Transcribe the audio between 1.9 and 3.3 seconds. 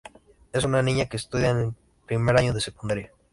primer año de secundaria.